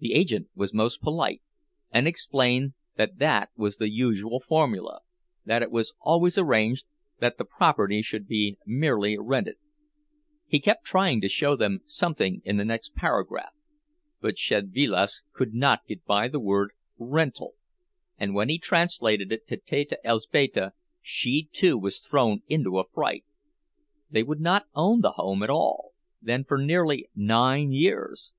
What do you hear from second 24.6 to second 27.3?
own the home at all, then, for nearly